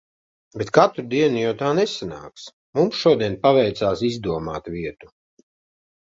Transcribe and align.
Bet 0.59 0.69
katru 0.75 1.03
dienu 1.09 1.41
jau 1.41 1.49
tā 1.59 1.67
nesanāks. 1.79 2.45
Mums 2.79 3.01
šodien 3.01 3.35
paveicās 3.43 4.01
izdomāt 4.09 4.71
vietu. 4.77 5.11